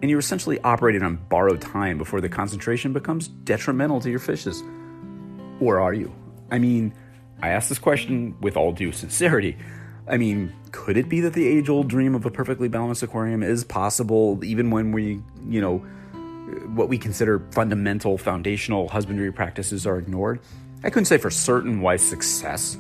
and 0.02 0.10
you're 0.10 0.20
essentially 0.20 0.58
operating 0.62 1.04
on 1.04 1.18
borrowed 1.28 1.60
time 1.60 1.98
before 1.98 2.22
the 2.22 2.30
concentration 2.30 2.94
becomes 2.94 3.28
detrimental 3.28 4.00
to 4.02 4.10
your 4.10 4.20
fishes. 4.20 4.64
Or 5.60 5.80
are 5.80 5.94
you? 5.94 6.14
I 6.52 6.60
mean, 6.60 6.94
I 7.42 7.50
ask 7.50 7.70
this 7.70 7.80
question 7.80 8.36
with 8.42 8.58
all 8.58 8.72
due 8.72 8.92
sincerity. 8.92 9.58
I 10.08 10.18
mean, 10.18 10.54
could 10.72 10.98
it 10.98 11.10
be 11.10 11.22
that 11.22 11.34
the 11.34 11.46
age 11.48 11.70
old 11.70 11.88
dream 11.88 12.16
of 12.16 12.26
a 12.26 12.32
perfectly 12.32 12.68
balanced 12.68 13.04
aquarium 13.04 13.44
is 13.44 13.64
possible 13.64 14.44
even 14.44 14.72
when 14.72 14.92
we, 14.92 15.22
you 15.48 15.62
know, 15.62 15.80
what 16.74 16.88
we 16.88 16.98
consider 16.98 17.46
fundamental, 17.52 18.18
foundational 18.18 18.88
husbandry 18.88 19.32
practices 19.32 19.86
are 19.86 19.98
ignored? 19.98 20.40
I 20.84 20.90
couldn't 20.90 21.06
say 21.06 21.18
for 21.18 21.30
certain 21.30 21.82
why 21.82 21.98
success 21.98 22.78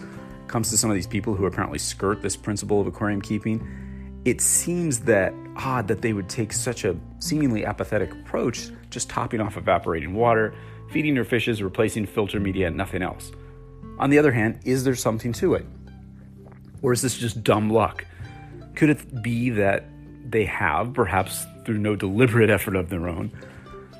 comes 0.47 0.69
to 0.69 0.77
some 0.77 0.89
of 0.89 0.95
these 0.95 1.07
people 1.07 1.35
who 1.35 1.45
apparently 1.45 1.79
skirt 1.79 2.21
this 2.21 2.35
principle 2.37 2.79
of 2.79 2.87
aquarium 2.87 3.21
keeping. 3.21 4.21
It 4.23 4.39
seems 4.39 5.01
that 5.01 5.33
odd 5.57 5.87
that 5.87 6.01
they 6.01 6.13
would 6.13 6.29
take 6.29 6.53
such 6.53 6.85
a 6.85 6.95
seemingly 7.19 7.65
apathetic 7.65 8.11
approach, 8.11 8.69
just 8.89 9.09
topping 9.09 9.41
off 9.41 9.57
evaporating 9.57 10.13
water, 10.13 10.53
feeding 10.89 11.13
their 11.13 11.25
fishes, 11.25 11.61
replacing 11.61 12.05
filter 12.05 12.39
media, 12.39 12.67
and 12.67 12.77
nothing 12.77 13.01
else. 13.01 13.31
On 13.99 14.09
the 14.09 14.19
other 14.19 14.31
hand, 14.31 14.59
is 14.63 14.83
there 14.83 14.95
something 14.95 15.33
to 15.33 15.55
it? 15.55 15.65
Or 16.81 16.93
is 16.93 17.01
this 17.01 17.17
just 17.17 17.43
dumb 17.43 17.69
luck? 17.69 18.05
Could 18.75 18.89
it 18.89 19.23
be 19.23 19.49
that 19.51 19.85
they 20.23 20.45
have, 20.45 20.93
perhaps 20.93 21.45
through 21.65 21.79
no 21.79 21.95
deliberate 21.95 22.49
effort 22.57 22.75
of 22.75 22.89
their 22.89 23.07
own, 23.07 23.31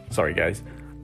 sorry 0.10 0.34
guys, 0.34 0.62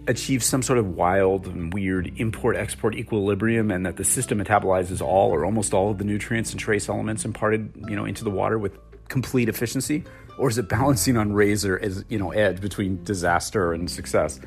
achieved 0.08 0.44
some 0.44 0.62
sort 0.62 0.78
of 0.80 0.96
wild 0.96 1.48
and 1.48 1.74
weird 1.74 2.12
import 2.18 2.56
export 2.56 2.94
equilibrium 2.96 3.72
and 3.72 3.86
that 3.86 3.96
the 3.96 4.04
system 4.04 4.44
metabolizes 4.44 5.02
all 5.02 5.32
or 5.32 5.46
almost 5.46 5.74
all 5.74 5.92
of 5.92 5.98
the 5.98 6.04
nutrients 6.04 6.52
and 6.52 6.60
trace 6.60 6.90
elements 6.90 7.24
imparted, 7.24 7.72
you 7.88 7.96
know, 7.96 8.06
into 8.06 8.24
the 8.24 8.30
water 8.30 8.60
with 8.60 8.78
complete 9.08 9.48
efficiency? 9.48 10.04
Or 10.38 10.50
is 10.50 10.58
it 10.58 10.68
balancing 10.78 11.18
on 11.18 11.34
razor 11.34 11.80
as, 11.82 12.04
you 12.10 12.20
know, 12.20 12.32
edge 12.32 12.60
between 12.60 13.04
disaster 13.04 13.74
and 13.74 13.90
success? 13.90 14.40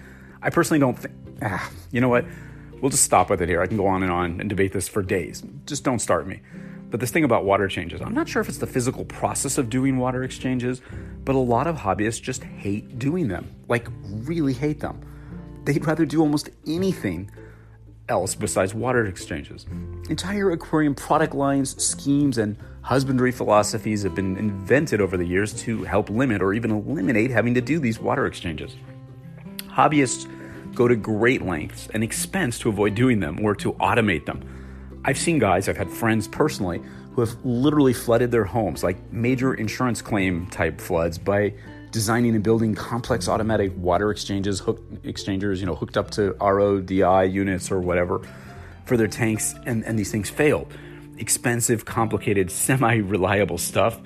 I 0.43 0.51
personally 0.51 0.81
don't 0.81 0.99
think 0.99 1.15
ah, 1.43 1.71
you 1.91 2.01
know 2.01 2.09
what? 2.09 2.25
We'll 2.81 2.91
just 2.91 3.05
stop 3.05 3.31
with 3.31 3.41
it 3.41 3.49
here. 3.49 3.63
I 3.63 3.67
can 3.67 3.77
go 3.77 3.87
on 3.87 4.03
and 4.03 4.13
on 4.13 4.41
and 4.41 4.49
debate 4.49 4.73
this 4.73 4.89
for 4.89 5.03
days. 5.03 5.43
Just 5.65 5.83
don't 5.83 5.99
start 5.99 6.27
me. 6.27 6.41
But 6.91 7.01
this 7.01 7.11
thing 7.11 7.25
about 7.25 7.45
water 7.45 7.69
changes, 7.69 8.01
I'm 8.01 8.15
not 8.15 8.29
sure 8.29 8.41
if 8.41 8.49
it's 8.49 8.59
the 8.59 8.67
physical 8.67 9.05
process 9.05 9.59
of 9.59 9.69
doing 9.69 9.99
water 9.99 10.23
exchanges, 10.23 10.81
but 11.25 11.35
a 11.35 11.39
lot 11.39 11.67
of 11.67 11.77
hobbyists 11.77 12.23
just 12.23 12.45
hate 12.45 12.99
doing 12.99 13.29
them. 13.29 13.51
Like, 13.69 13.89
really 14.05 14.53
hate 14.53 14.81
them. 14.81 15.01
They'd 15.65 15.85
rather 15.85 16.07
do 16.07 16.21
almost 16.21 16.51
anything 16.67 17.31
else 18.09 18.37
besides 18.37 18.73
water 18.73 19.05
exchanges. 19.07 19.67
Entire 20.09 20.53
aquarium 20.53 20.95
product 20.95 21.35
lines, 21.35 21.83
schemes, 21.83 22.39
and 22.39 22.57
husbandry 22.83 23.33
philosophies 23.33 24.05
have 24.05 24.15
been 24.15 24.37
invented 24.37 25.01
over 25.01 25.17
the 25.17 25.27
years 25.27 25.53
to 25.63 25.83
help 25.85 26.09
limit 26.09 26.41
or 26.41 26.53
even 26.53 26.71
eliminate 26.71 27.33
having 27.33 27.55
to 27.55 27.61
do 27.61 27.81
these 27.81 27.99
water 27.99 28.27
exchanges. 28.27 28.77
Hobbyists 29.65 30.31
go 30.77 30.87
to 30.87 30.95
great 30.95 31.43
lengths 31.43 31.89
and 31.93 32.05
expense 32.05 32.59
to 32.61 32.69
avoid 32.69 32.95
doing 32.95 33.19
them 33.19 33.45
or 33.45 33.57
to 33.57 33.73
automate 33.75 34.27
them. 34.27 35.01
I've 35.05 35.19
seen 35.19 35.39
guys, 35.39 35.69
I've 35.69 35.77
had 35.77 35.91
friends 35.91 36.29
personally 36.29 36.81
who 37.15 37.23
have 37.23 37.45
literally 37.45 37.95
flooded 37.95 38.31
their 38.31 38.45
homes, 38.45 38.85
like 38.85 39.11
major 39.11 39.55
insurance 39.55 40.03
claim 40.03 40.47
type 40.49 40.81
floods, 40.81 41.17
by 41.17 41.55
designing 41.91 42.35
and 42.35 42.45
building 42.45 42.75
complex 42.75 43.27
automatic 43.27 43.73
water 43.77 44.11
exchanges, 44.11 44.61
hook 44.61 44.83
exchangers, 45.03 45.61
you 45.61 45.67
know, 45.67 45.75
hooked 45.75 45.97
up 45.97 46.11
to 46.11 46.35
RODI 46.35 47.33
units 47.33 47.71
or 47.71 47.81
whatever 47.81 48.21
for 48.85 48.99
their 48.99 49.09
tanks, 49.09 49.55
and, 49.65 49.83
and 49.85 49.99
these 49.99 50.13
things 50.13 50.29
failed. 50.29 50.71
Expensive, 51.17 51.87
complicated, 51.87 52.51
semi 52.65 52.97
reliable 52.97 53.59
stuff, 53.59 53.99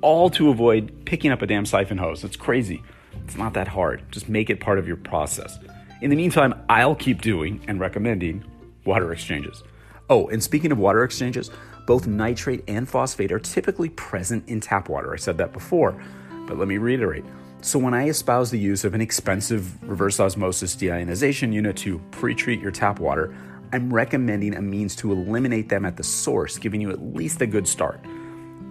all 0.00 0.30
to 0.30 0.48
avoid 0.48 1.04
picking 1.04 1.30
up 1.30 1.42
a 1.42 1.46
damn 1.46 1.66
siphon 1.66 1.98
hose. 1.98 2.24
It's 2.24 2.36
crazy. 2.36 2.82
It's 3.24 3.36
not 3.36 3.52
that 3.54 3.68
hard. 3.68 4.10
Just 4.10 4.28
make 4.30 4.48
it 4.48 4.60
part 4.60 4.78
of 4.78 4.86
your 4.86 4.96
process. 4.96 5.58
In 6.02 6.10
the 6.10 6.16
meantime, 6.16 6.54
I'll 6.68 6.94
keep 6.94 7.22
doing 7.22 7.64
and 7.68 7.80
recommending 7.80 8.44
water 8.84 9.12
exchanges. 9.12 9.62
Oh, 10.10 10.28
and 10.28 10.42
speaking 10.42 10.70
of 10.70 10.78
water 10.78 11.02
exchanges, 11.02 11.50
both 11.86 12.06
nitrate 12.06 12.64
and 12.68 12.88
phosphate 12.88 13.32
are 13.32 13.38
typically 13.38 13.88
present 13.88 14.46
in 14.48 14.60
tap 14.60 14.88
water. 14.88 15.14
I 15.14 15.16
said 15.16 15.38
that 15.38 15.52
before, 15.52 16.00
but 16.46 16.58
let 16.58 16.68
me 16.68 16.76
reiterate. 16.76 17.24
So, 17.62 17.78
when 17.78 17.94
I 17.94 18.08
espouse 18.08 18.50
the 18.50 18.58
use 18.58 18.84
of 18.84 18.94
an 18.94 19.00
expensive 19.00 19.82
reverse 19.88 20.20
osmosis 20.20 20.76
deionization 20.76 21.52
unit 21.52 21.76
to 21.78 21.98
pre 22.10 22.34
treat 22.34 22.60
your 22.60 22.70
tap 22.70 23.00
water, 23.00 23.34
I'm 23.72 23.92
recommending 23.92 24.54
a 24.54 24.62
means 24.62 24.94
to 24.96 25.10
eliminate 25.10 25.70
them 25.70 25.84
at 25.84 25.96
the 25.96 26.04
source, 26.04 26.58
giving 26.58 26.80
you 26.80 26.90
at 26.90 27.14
least 27.14 27.40
a 27.40 27.46
good 27.46 27.66
start. 27.66 28.00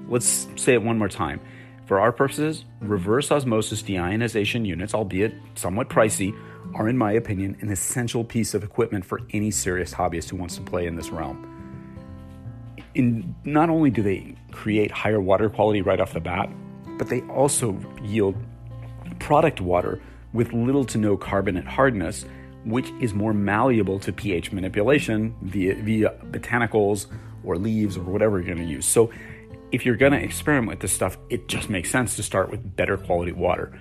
Let's 0.07 0.47
say 0.55 0.73
it 0.73 0.83
one 0.83 0.99
more 0.99 1.09
time. 1.09 1.41
For 1.87 1.99
our 1.99 2.11
purposes, 2.11 2.65
reverse 2.79 3.31
osmosis 3.31 3.81
deionization 3.81 4.65
units, 4.65 4.93
albeit 4.93 5.33
somewhat 5.55 5.89
pricey, 5.89 6.35
are, 6.75 6.89
in 6.89 6.97
my 6.97 7.13
opinion, 7.13 7.57
an 7.61 7.71
essential 7.71 8.23
piece 8.23 8.53
of 8.53 8.63
equipment 8.63 9.05
for 9.05 9.21
any 9.31 9.49
serious 9.49 9.93
hobbyist 9.93 10.29
who 10.29 10.35
wants 10.35 10.57
to 10.57 10.61
play 10.61 10.85
in 10.85 10.95
this 10.95 11.09
realm. 11.09 11.51
In, 12.93 13.33
not 13.45 13.69
only 13.69 13.89
do 13.89 14.03
they 14.03 14.35
create 14.51 14.91
higher 14.91 15.21
water 15.21 15.49
quality 15.49 15.81
right 15.81 15.99
off 15.99 16.13
the 16.13 16.19
bat, 16.19 16.49
but 16.97 17.07
they 17.07 17.21
also 17.21 17.79
yield 18.03 18.35
product 19.19 19.61
water 19.61 20.01
with 20.33 20.51
little 20.51 20.83
to 20.85 20.97
no 20.97 21.15
carbonate 21.15 21.65
hardness, 21.65 22.25
which 22.65 22.91
is 22.99 23.13
more 23.13 23.33
malleable 23.33 23.97
to 23.99 24.11
pH 24.11 24.51
manipulation 24.51 25.33
via, 25.41 25.75
via 25.75 26.09
botanicals 26.25 27.07
or 27.45 27.57
leaves 27.57 27.95
or 27.95 28.01
whatever 28.01 28.37
you're 28.37 28.53
going 28.53 28.67
to 28.67 28.71
use. 28.71 28.85
So, 28.85 29.11
if 29.71 29.85
you're 29.85 29.95
going 29.95 30.11
to 30.11 30.21
experiment 30.21 30.69
with 30.69 30.79
this 30.79 30.93
stuff, 30.93 31.17
it 31.29 31.47
just 31.47 31.69
makes 31.69 31.89
sense 31.89 32.15
to 32.17 32.23
start 32.23 32.49
with 32.49 32.75
better 32.75 32.97
quality 32.97 33.31
water. 33.31 33.77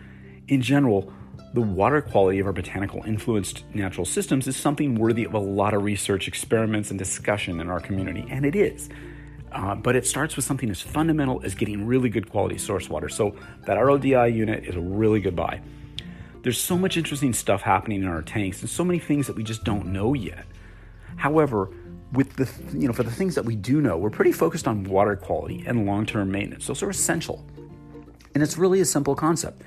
In 0.49 0.63
general, 0.63 1.13
the 1.53 1.61
water 1.61 2.01
quality 2.01 2.39
of 2.41 2.47
our 2.47 2.53
botanical 2.53 3.03
influenced 3.05 3.65
natural 3.75 4.05
systems 4.05 4.47
is 4.47 4.57
something 4.57 4.97
worthy 4.97 5.25
of 5.25 5.35
a 5.35 5.39
lot 5.39 5.75
of 5.75 5.85
research, 5.85 6.27
experiments, 6.27 6.91
and 6.91 6.99
discussion 6.99 7.61
in 7.61 7.71
our 7.71 7.81
community, 7.81 8.27
and 8.31 8.45
it 8.45 8.57
is. 8.57 8.89
Uh, 9.53 9.75
but 9.75 9.95
it 9.95 10.05
starts 10.05 10.35
with 10.35 10.45
something 10.45 10.69
as 10.69 10.81
fundamental 10.81 11.41
as 11.45 11.55
getting 11.55 11.87
really 11.87 12.09
good 12.09 12.29
quality 12.29 12.59
source 12.59 12.91
water. 12.91 13.09
So 13.09 13.37
that 13.67 13.79
RODI 13.79 14.35
unit 14.35 14.65
is 14.65 14.75
a 14.75 14.81
really 14.81 15.21
good 15.21 15.37
buy. 15.37 15.61
There's 16.43 16.61
so 16.61 16.77
much 16.77 16.97
interesting 16.97 17.33
stuff 17.33 17.63
happening 17.63 18.03
in 18.03 18.09
our 18.09 18.21
tanks 18.21 18.61
and 18.61 18.69
so 18.69 18.85
many 18.85 18.99
things 18.99 19.29
that 19.29 19.37
we 19.37 19.45
just 19.45 19.63
don't 19.63 19.87
know 19.87 20.13
yet. 20.13 20.45
However, 21.17 21.71
with 22.13 22.35
the 22.35 22.51
you 22.79 22.87
know 22.87 22.93
for 22.93 23.03
the 23.03 23.11
things 23.11 23.35
that 23.37 23.45
we 23.45 23.57
do 23.57 23.81
know, 23.81 23.97
we're 23.97 24.11
pretty 24.11 24.33
focused 24.33 24.67
on 24.67 24.85
water 24.85 25.17
quality 25.17 25.65
and 25.67 25.87
long-term 25.87 26.31
maintenance. 26.31 26.67
Those 26.67 26.83
are 26.83 26.91
essential. 26.91 27.47
And 28.35 28.43
it's 28.43 28.59
really 28.59 28.81
a 28.81 28.85
simple 28.85 29.15
concept. 29.15 29.63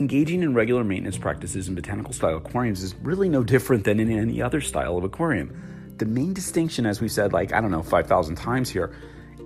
Engaging 0.00 0.42
in 0.42 0.54
regular 0.54 0.82
maintenance 0.82 1.18
practices 1.18 1.68
in 1.68 1.74
botanical 1.74 2.14
style 2.14 2.38
aquariums 2.38 2.82
is 2.82 2.94
really 3.02 3.28
no 3.28 3.44
different 3.44 3.84
than 3.84 4.00
in 4.00 4.10
any 4.10 4.40
other 4.40 4.62
style 4.62 4.96
of 4.96 5.04
aquarium. 5.04 5.94
The 5.98 6.06
main 6.06 6.32
distinction, 6.32 6.86
as 6.86 7.02
we've 7.02 7.12
said 7.12 7.34
like, 7.34 7.52
I 7.52 7.60
don't 7.60 7.70
know, 7.70 7.82
5,000 7.82 8.34
times 8.34 8.70
here, 8.70 8.94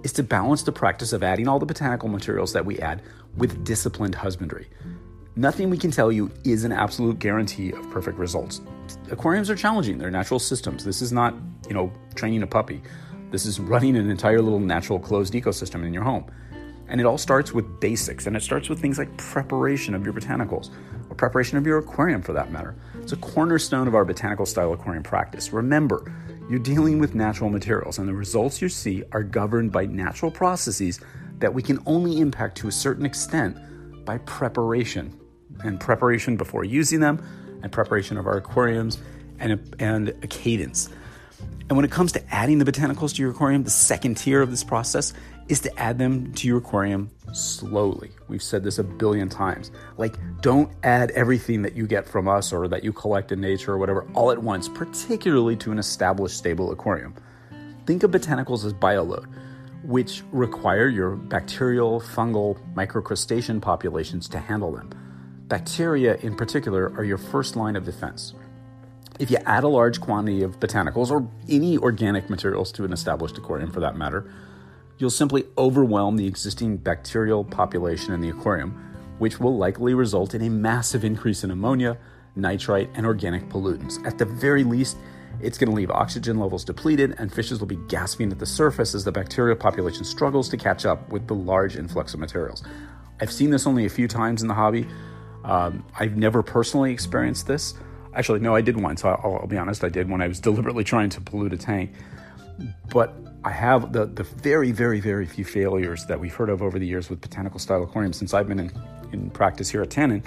is 0.05 0.13
to 0.13 0.23
balance 0.23 0.63
the 0.63 0.71
practice 0.71 1.13
of 1.13 1.25
adding 1.25 1.49
all 1.49 1.59
the 1.59 1.67
botanical 1.67 2.09
materials 2.09 2.53
that 2.53 2.65
we 2.65 2.79
add 2.79 3.03
with 3.37 3.65
disciplined 3.65 4.15
husbandry. 4.15 4.69
Nothing 5.35 5.71
we 5.71 5.77
can 5.77 5.91
tell 5.91 6.13
you 6.13 6.31
is 6.45 6.63
an 6.63 6.71
absolute 6.71 7.19
guarantee 7.19 7.73
of 7.73 7.91
perfect 7.91 8.17
results. 8.17 8.61
Aquariums 9.11 9.51
are 9.51 9.57
challenging, 9.57 9.99
they're 9.99 10.09
natural 10.09 10.39
systems. 10.39 10.85
This 10.85 11.03
is 11.03 11.11
not, 11.11 11.35
you 11.67 11.75
know, 11.75 11.93
training 12.15 12.45
a 12.45 12.47
puppy. 12.47 12.81
This 13.33 13.45
is 13.45 13.59
running 13.59 13.97
an 13.97 14.09
entire 14.09 14.41
little 14.41 14.61
natural 14.61 15.01
closed 15.01 15.35
ecosystem 15.35 15.85
in 15.85 15.93
your 15.93 16.05
home. 16.05 16.27
And 16.89 17.01
it 17.01 17.07
all 17.07 17.19
starts 17.19 17.53
with 17.53 17.81
basics, 17.81 18.27
and 18.27 18.37
it 18.37 18.43
starts 18.43 18.69
with 18.69 18.81
things 18.81 18.99
like 18.99 19.17
preparation 19.17 19.95
of 19.95 20.05
your 20.05 20.13
botanicals, 20.13 20.71
or 21.09 21.15
preparation 21.15 21.57
of 21.57 21.67
your 21.67 21.79
aquarium 21.79 22.23
for 22.23 22.33
that 22.35 22.53
matter. 22.53 22.75
It's 23.01 23.13
a 23.13 23.17
cornerstone 23.17 23.89
of 23.89 23.95
our 23.95 24.05
botanical 24.05 24.47
style 24.47 24.73
aquarium 24.73 25.03
practice. 25.03 25.53
Remember, 25.53 26.13
you're 26.49 26.59
dealing 26.59 26.99
with 26.99 27.15
natural 27.15 27.49
materials, 27.49 27.99
and 27.99 28.07
the 28.07 28.15
results 28.15 28.61
you 28.61 28.69
see 28.69 29.03
are 29.13 29.23
governed 29.23 29.73
by 29.73 29.87
natural 29.87 30.31
processes 30.31 31.01
that 31.39 31.53
we 31.53 31.63
can 31.63 31.79
only 31.87 32.21
impact 32.21 32.59
to 32.59 32.69
a 32.69 32.73
certain 32.73 33.07
extent 33.07 33.57
by 34.05 34.19
preparation. 34.19 35.19
And 35.63 35.81
preparation 35.81 36.37
before 36.37 36.65
using 36.65 37.01
them, 37.01 37.25
and 37.63 37.73
preparation 37.73 38.19
of 38.19 38.27
our 38.27 38.37
aquariums, 38.37 38.99
and 39.39 39.53
a, 39.53 39.59
and 39.79 40.09
a 40.09 40.27
cadence. 40.27 40.91
And 41.69 41.77
when 41.77 41.85
it 41.85 41.91
comes 41.91 42.13
to 42.13 42.35
adding 42.35 42.59
the 42.59 42.71
botanicals 42.71 43.15
to 43.15 43.23
your 43.23 43.31
aquarium, 43.31 43.65
the 43.65 43.71
second 43.71 44.17
tier 44.17 44.43
of 44.43 44.51
this 44.51 44.63
process 44.65 45.13
is 45.49 45.61
to 45.61 45.79
add 45.79 45.99
them 45.99 46.33
to 46.35 46.47
your 46.47 46.59
aquarium 46.59 47.11
slowly. 47.33 48.11
We've 48.29 48.43
said 48.43 48.65
this 48.65 48.79
a 48.79 48.85
billion 48.85 49.29
times. 49.29 49.71
Like, 49.97 50.17
don't 50.41 50.71
add 50.83 51.11
everything 51.13 51.63
that 51.63 51.75
you 51.75 51.87
get 51.87 52.07
from 52.07 52.29
us 52.29 52.53
or 52.53 52.69
that 52.69 52.85
you 52.85 52.93
collect 52.93 53.33
in 53.33 53.41
nature 53.41 53.73
or 53.73 53.79
whatever 53.79 54.07
all 54.15 54.31
at 54.31 54.43
once, 54.43 54.69
particularly 54.69 55.57
to 55.57 55.73
an 55.73 55.79
established 55.79 56.37
stable 56.37 56.71
aquarium. 56.71 57.15
Think 57.87 58.03
of 58.03 58.11
botanicals 58.11 58.65
as 58.65 58.73
bioload, 58.73 59.27
which 59.85 60.23
require 60.33 60.89
your 60.89 61.11
bacterial, 61.17 62.01
fungal, 62.01 62.59
microcrustacean 62.75 63.61
populations 63.61 64.29
to 64.31 64.39
handle 64.39 64.73
them. 64.73 64.91
Bacteria, 65.49 66.17
in 66.17 66.35
particular, 66.37 66.95
are 66.97 67.05
your 67.05 67.19
first 67.19 67.55
line 67.55 67.77
of 67.77 67.85
defense. 67.85 68.33
If 69.21 69.31
you 69.31 69.37
add 69.47 69.63
a 69.63 69.69
large 69.69 70.01
quantity 70.01 70.43
of 70.43 70.59
botanicals 70.59 71.11
or 71.11 71.29
any 71.49 71.79
organic 71.79 72.29
materials 72.29 72.73
to 72.73 72.85
an 72.85 72.93
established 72.93 73.39
aquarium 73.39 73.71
for 73.71 73.79
that 73.79 73.97
matter, 73.97 74.29
you'll 74.99 75.11
simply 75.11 75.45
overwhelm 75.57 76.17
the 76.17 76.27
existing 76.27 76.79
bacterial 76.79 77.45
population 77.45 78.13
in 78.13 78.21
the 78.21 78.31
aquarium, 78.31 78.73
which 79.19 79.39
will 79.39 79.57
likely 79.57 79.95
result 79.95 80.35
in 80.35 80.43
a 80.43 80.51
massive 80.51 81.05
increase 81.05 81.45
in 81.45 81.53
ammonia, 81.53 81.97
nitrite, 82.35 82.91
and 82.95 83.07
organic 83.07 83.49
pollutants. 83.49 84.05
At 84.05 84.19
the 84.19 84.25
very 84.25 84.65
least, 84.65 84.97
it's 85.41 85.59
going 85.59 85.71
to 85.71 85.77
leave 85.77 85.93
oxygen 85.93 86.41
levels 86.41 86.65
depleted, 86.65 87.15
and 87.19 87.33
fishes 87.33 87.61
will 87.61 87.69
be 87.69 87.79
gasping 87.89 88.33
at 88.33 88.41
the 88.41 88.47
surface 88.47 88.97
as 88.97 89.05
the 89.05 89.13
bacterial 89.13 89.57
population 89.57 90.05
struggles 90.05 90.49
to 90.49 90.57
catch 90.57 90.85
up 90.85 91.09
with 91.11 91.29
the 91.29 91.35
large 91.35 91.77
influx 91.77 92.15
of 92.15 92.21
materials. 92.21 92.65
I've 93.21 93.33
seen 93.33 93.51
this 93.51 93.65
only 93.65 93.87
a 93.87 93.91
few 93.91 94.09
times 94.09 94.43
in 94.43 94.49
the 94.49 94.55
hobby. 94.55 94.89
Um, 95.45 95.85
I've 95.99 96.17
never 96.17 96.43
personally 96.43 96.93
experienced 96.93 97.47
this. 97.47 97.75
Actually, 98.15 98.41
no, 98.41 98.55
I 98.55 98.61
did 98.61 98.81
once. 98.81 99.05
I'll, 99.05 99.21
I'll 99.23 99.47
be 99.47 99.59
honest, 99.59 99.85
I 99.85 99.89
did 99.89 100.09
when 100.09 100.21
I 100.21 100.29
was 100.29 100.41
deliberately 100.41 100.85
trying 100.85 101.11
to 101.11 101.21
pollute 101.21 101.53
a 101.53 101.57
tank. 101.57 101.93
But 102.91 103.15
I 103.45 103.51
have 103.51 103.93
the, 103.93 104.07
the 104.07 104.23
very, 104.23 104.73
very, 104.73 105.01
very 105.01 105.27
few 105.27 105.45
failures 105.45 106.07
that 106.07 106.21
we've 106.21 106.35
heard 106.35 106.49
of 106.49 106.63
over 106.63 106.79
the 106.79 106.87
years 106.87 107.11
with 107.11 107.21
botanical 107.21 107.59
style 107.59 107.83
aquariums 107.83 108.17
since 108.17 108.33
I've 108.33 108.49
been 108.49 108.61
in, 108.61 108.73
in 109.13 109.31
practice 109.31 109.69
here 109.69 109.83
at 109.83 109.91
Tannin 109.91 110.23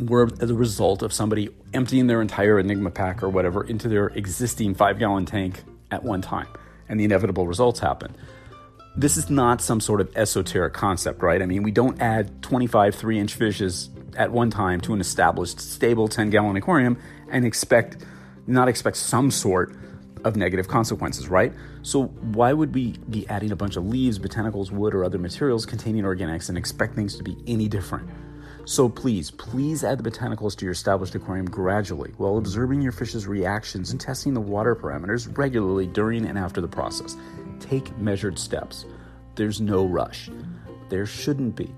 were 0.00 0.26
the 0.26 0.54
result 0.54 1.02
of 1.02 1.12
somebody 1.12 1.48
emptying 1.74 2.06
their 2.06 2.22
entire 2.22 2.58
Enigma 2.58 2.90
pack 2.90 3.22
or 3.22 3.28
whatever 3.28 3.64
into 3.64 3.88
their 3.88 4.08
existing 4.08 4.74
five 4.74 4.98
gallon 4.98 5.26
tank 5.26 5.62
at 5.90 6.04
one 6.04 6.22
time, 6.22 6.46
and 6.88 7.00
the 7.00 7.04
inevitable 7.04 7.46
results 7.46 7.80
happen. 7.80 8.14
This 8.96 9.16
is 9.16 9.30
not 9.30 9.60
some 9.60 9.80
sort 9.80 10.00
of 10.00 10.16
esoteric 10.16 10.72
concept, 10.72 11.22
right? 11.22 11.40
I 11.40 11.46
mean, 11.46 11.62
we 11.62 11.70
don't 11.70 12.00
add 12.00 12.42
25 12.42 12.94
three 12.94 13.18
inch 13.18 13.34
fishes 13.34 13.90
at 14.18 14.30
one 14.32 14.50
time 14.50 14.80
to 14.82 14.92
an 14.92 15.00
established, 15.00 15.60
stable 15.60 16.08
10 16.08 16.28
gallon 16.28 16.56
aquarium 16.56 16.98
and 17.30 17.46
expect, 17.46 18.04
not 18.46 18.68
expect 18.68 18.96
some 18.96 19.30
sort 19.30 19.74
of 20.24 20.36
negative 20.36 20.68
consequences, 20.68 21.28
right? 21.28 21.52
So, 21.82 22.06
why 22.06 22.52
would 22.52 22.74
we 22.74 22.98
be 23.08 23.26
adding 23.28 23.52
a 23.52 23.56
bunch 23.56 23.76
of 23.76 23.86
leaves, 23.86 24.18
botanicals, 24.18 24.70
wood, 24.70 24.94
or 24.94 25.04
other 25.04 25.18
materials 25.18 25.64
containing 25.64 26.02
organics 26.02 26.48
and 26.48 26.58
expect 26.58 26.94
things 26.94 27.16
to 27.16 27.22
be 27.22 27.36
any 27.46 27.68
different? 27.68 28.10
So 28.68 28.86
please, 28.86 29.30
please 29.30 29.82
add 29.82 29.96
the 29.98 30.10
botanicals 30.10 30.54
to 30.56 30.66
your 30.66 30.72
established 30.72 31.14
aquarium 31.14 31.46
gradually 31.46 32.12
while 32.18 32.36
observing 32.36 32.82
your 32.82 32.92
fish's 32.92 33.26
reactions 33.26 33.92
and 33.92 33.98
testing 33.98 34.34
the 34.34 34.42
water 34.42 34.76
parameters 34.76 35.38
regularly 35.38 35.86
during 35.86 36.26
and 36.26 36.36
after 36.36 36.60
the 36.60 36.68
process. 36.68 37.16
Take 37.60 37.96
measured 37.96 38.38
steps. 38.38 38.84
There's 39.36 39.58
no 39.58 39.86
rush. 39.86 40.28
There 40.90 41.06
shouldn't 41.06 41.56
be. 41.56 41.74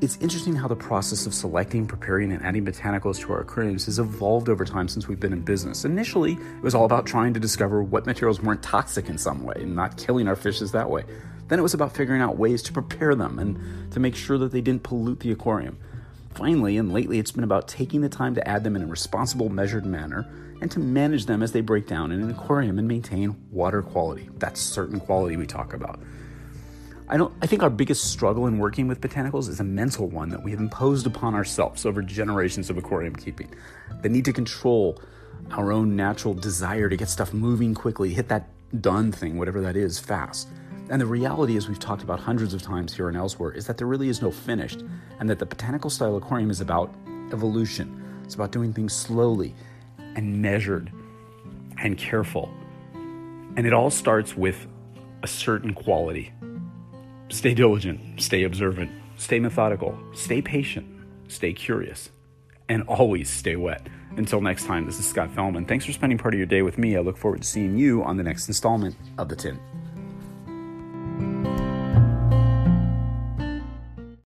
It's 0.00 0.16
interesting 0.18 0.54
how 0.54 0.68
the 0.68 0.76
process 0.76 1.26
of 1.26 1.34
selecting, 1.34 1.84
preparing, 1.84 2.30
and 2.30 2.40
adding 2.44 2.64
botanicals 2.64 3.18
to 3.18 3.32
our 3.32 3.40
aquariums 3.40 3.86
has 3.86 3.98
evolved 3.98 4.48
over 4.48 4.64
time 4.64 4.86
since 4.86 5.08
we've 5.08 5.18
been 5.18 5.32
in 5.32 5.40
business. 5.40 5.84
Initially, 5.84 6.34
it 6.34 6.62
was 6.62 6.72
all 6.72 6.84
about 6.84 7.04
trying 7.04 7.34
to 7.34 7.40
discover 7.40 7.82
what 7.82 8.06
materials 8.06 8.40
weren't 8.40 8.62
toxic 8.62 9.08
in 9.08 9.18
some 9.18 9.42
way 9.42 9.56
and 9.56 9.74
not 9.74 9.96
killing 9.96 10.28
our 10.28 10.36
fishes 10.36 10.70
that 10.70 10.88
way. 10.88 11.02
Then 11.48 11.58
it 11.58 11.62
was 11.62 11.74
about 11.74 11.96
figuring 11.96 12.22
out 12.22 12.36
ways 12.36 12.62
to 12.62 12.72
prepare 12.72 13.16
them 13.16 13.40
and 13.40 13.92
to 13.92 13.98
make 13.98 14.14
sure 14.14 14.38
that 14.38 14.52
they 14.52 14.60
didn't 14.60 14.84
pollute 14.84 15.18
the 15.18 15.32
aquarium. 15.32 15.76
Finally, 16.32 16.76
and 16.76 16.92
lately, 16.92 17.18
it's 17.18 17.32
been 17.32 17.42
about 17.42 17.66
taking 17.66 18.00
the 18.00 18.08
time 18.08 18.36
to 18.36 18.48
add 18.48 18.62
them 18.62 18.76
in 18.76 18.82
a 18.82 18.86
responsible, 18.86 19.48
measured 19.48 19.84
manner 19.84 20.30
and 20.60 20.70
to 20.70 20.78
manage 20.78 21.26
them 21.26 21.42
as 21.42 21.50
they 21.50 21.60
break 21.60 21.88
down 21.88 22.12
in 22.12 22.22
an 22.22 22.30
aquarium 22.30 22.78
and 22.78 22.86
maintain 22.86 23.34
water 23.50 23.82
quality. 23.82 24.28
That's 24.38 24.60
certain 24.60 25.00
quality 25.00 25.36
we 25.36 25.48
talk 25.48 25.72
about. 25.72 25.98
I 27.10 27.16
don't 27.16 27.32
I 27.40 27.46
think 27.46 27.62
our 27.62 27.70
biggest 27.70 28.10
struggle 28.12 28.46
in 28.46 28.58
working 28.58 28.86
with 28.86 29.00
botanicals 29.00 29.48
is 29.48 29.60
a 29.60 29.64
mental 29.64 30.08
one 30.08 30.28
that 30.28 30.42
we 30.42 30.50
have 30.50 30.60
imposed 30.60 31.06
upon 31.06 31.34
ourselves 31.34 31.86
over 31.86 32.02
generations 32.02 32.68
of 32.68 32.76
aquarium 32.76 33.16
keeping. 33.16 33.54
The 34.02 34.10
need 34.10 34.26
to 34.26 34.32
control 34.32 35.00
our 35.52 35.72
own 35.72 35.96
natural 35.96 36.34
desire 36.34 36.88
to 36.90 36.96
get 36.96 37.08
stuff 37.08 37.32
moving 37.32 37.74
quickly, 37.74 38.12
hit 38.12 38.28
that 38.28 38.48
done 38.82 39.10
thing, 39.12 39.38
whatever 39.38 39.62
that 39.62 39.76
is, 39.76 39.98
fast. 39.98 40.48
And 40.90 41.00
the 41.00 41.06
reality, 41.06 41.56
as 41.56 41.68
we've 41.68 41.78
talked 41.78 42.02
about 42.02 42.20
hundreds 42.20 42.52
of 42.52 42.62
times 42.62 42.94
here 42.94 43.08
and 43.08 43.16
elsewhere, 43.16 43.52
is 43.52 43.66
that 43.66 43.78
there 43.78 43.86
really 43.86 44.08
is 44.08 44.20
no 44.20 44.30
finished, 44.30 44.82
and 45.20 45.28
that 45.30 45.38
the 45.38 45.46
botanical 45.46 45.90
style 45.90 46.16
aquarium 46.16 46.50
is 46.50 46.60
about 46.60 46.94
evolution. 47.32 48.20
It's 48.24 48.34
about 48.34 48.52
doing 48.52 48.72
things 48.72 48.94
slowly 48.94 49.54
and 50.16 50.42
measured 50.42 50.92
and 51.82 51.96
careful. 51.96 52.50
And 52.92 53.66
it 53.66 53.72
all 53.72 53.90
starts 53.90 54.36
with 54.36 54.66
a 55.22 55.26
certain 55.26 55.72
quality. 55.72 56.32
Stay 57.30 57.52
diligent, 57.52 58.00
stay 58.22 58.44
observant, 58.44 58.90
stay 59.16 59.38
methodical, 59.38 59.98
stay 60.14 60.40
patient, 60.40 60.86
stay 61.28 61.52
curious, 61.52 62.10
and 62.70 62.82
always 62.84 63.28
stay 63.28 63.54
wet. 63.54 63.86
Until 64.16 64.40
next 64.40 64.64
time, 64.64 64.86
this 64.86 64.98
is 64.98 65.06
Scott 65.06 65.28
Fellman. 65.34 65.68
Thanks 65.68 65.84
for 65.84 65.92
spending 65.92 66.16
part 66.16 66.32
of 66.32 66.38
your 66.38 66.46
day 66.46 66.62
with 66.62 66.78
me. 66.78 66.96
I 66.96 67.00
look 67.00 67.18
forward 67.18 67.42
to 67.42 67.46
seeing 67.46 67.76
you 67.76 68.02
on 68.02 68.16
the 68.16 68.22
next 68.22 68.48
installment 68.48 68.96
of 69.18 69.28
The 69.28 69.36
Tint. 69.36 69.60